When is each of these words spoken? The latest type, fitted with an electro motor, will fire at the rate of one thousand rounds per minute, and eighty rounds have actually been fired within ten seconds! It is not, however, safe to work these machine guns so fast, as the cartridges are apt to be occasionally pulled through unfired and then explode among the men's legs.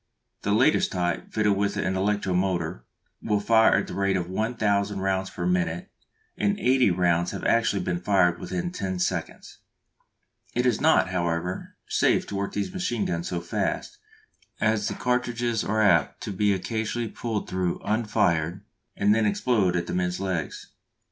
The 0.41 0.51
latest 0.53 0.91
type, 0.91 1.31
fitted 1.31 1.55
with 1.55 1.77
an 1.77 1.95
electro 1.95 2.33
motor, 2.33 2.85
will 3.21 3.39
fire 3.39 3.75
at 3.75 3.85
the 3.85 3.93
rate 3.93 4.17
of 4.17 4.27
one 4.27 4.55
thousand 4.55 5.01
rounds 5.01 5.29
per 5.29 5.45
minute, 5.45 5.91
and 6.35 6.59
eighty 6.59 6.89
rounds 6.89 7.29
have 7.29 7.43
actually 7.43 7.83
been 7.83 7.99
fired 8.01 8.39
within 8.39 8.71
ten 8.71 8.97
seconds! 8.97 9.59
It 10.55 10.65
is 10.65 10.81
not, 10.81 11.09
however, 11.09 11.75
safe 11.87 12.25
to 12.29 12.35
work 12.35 12.53
these 12.53 12.73
machine 12.73 13.05
guns 13.05 13.27
so 13.27 13.41
fast, 13.41 13.99
as 14.59 14.87
the 14.87 14.95
cartridges 14.95 15.63
are 15.63 15.83
apt 15.83 16.21
to 16.21 16.31
be 16.31 16.51
occasionally 16.51 17.07
pulled 17.07 17.47
through 17.47 17.79
unfired 17.85 18.63
and 18.97 19.13
then 19.13 19.27
explode 19.27 19.75
among 19.75 19.85
the 19.85 19.93
men's 19.93 20.19
legs. 20.19 20.71